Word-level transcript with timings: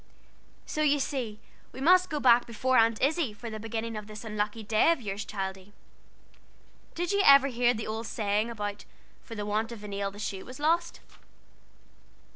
"So 0.65 0.81
you 0.81 0.97
see 0.99 1.39
we 1.71 1.79
must 1.79 2.09
go 2.09 2.19
back 2.19 2.49
of 2.49 2.65
Aunt 2.65 2.99
Izzie 2.99 3.33
for 3.33 3.51
the 3.51 3.59
beginning 3.59 3.95
of 3.95 4.07
this 4.07 4.23
unlucky 4.23 4.63
day 4.63 4.91
of 4.91 4.99
yours, 4.99 5.23
Childie. 5.23 5.73
Did 6.95 7.11
you 7.11 7.21
ever 7.23 7.49
hear 7.49 7.75
the 7.75 7.85
old 7.85 8.07
saying 8.07 8.49
about, 8.49 8.85
'For 9.21 9.35
the 9.35 9.45
want 9.45 9.71
of 9.71 9.83
a 9.83 9.87
nail 9.87 10.09
the 10.09 10.17
shoe 10.17 10.43
was 10.43 10.59
lost'?" 10.59 11.01